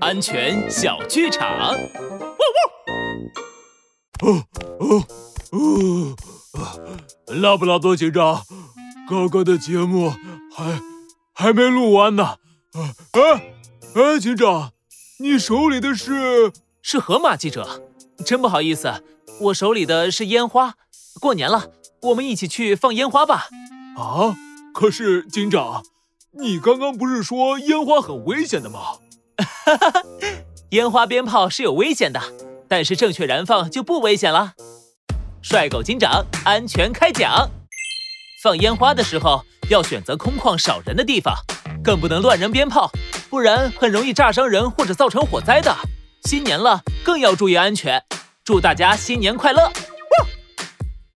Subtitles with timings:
[0.00, 1.74] 安全小剧场。
[4.20, 4.44] 哦
[4.80, 5.04] 哦
[5.52, 6.16] 哦！
[7.26, 8.42] 拉布拉多警长，
[9.08, 10.12] 刚刚的节目
[10.54, 10.80] 还
[11.32, 12.36] 还没录完呢。
[13.12, 13.52] 哎
[13.94, 14.72] 哎，警长，
[15.20, 16.52] 你手里的是
[16.82, 17.82] 是河马记者？
[18.24, 19.04] 真不好意思，
[19.42, 20.74] 我手里的是烟花。
[21.20, 21.70] 过年了，
[22.02, 23.48] 我们一起去放烟花吧。
[23.96, 24.36] 啊！
[24.74, 25.82] 可是警长，
[26.32, 28.98] 你刚刚不是说烟花很危险的吗？
[29.38, 30.02] 哈哈，
[30.70, 32.20] 烟花鞭炮是有危险的，
[32.68, 34.52] 但是正确燃放就不危险了。
[35.40, 37.48] 帅狗警长安全开讲：
[38.42, 41.34] 放烟花的时候要选择空旷少人的地方，
[41.82, 42.90] 更不能乱扔鞭炮，
[43.30, 45.74] 不然很容易炸伤人或者造成火灾的。
[46.24, 48.02] 新年了，更要注意安全。
[48.44, 49.70] 祝大家新年快乐！